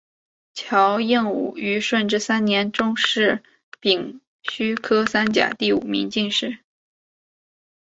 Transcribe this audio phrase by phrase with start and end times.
[0.55, 3.43] 乔映伍于顺治三年中式
[3.79, 6.57] 丙戌科三甲第五名进士。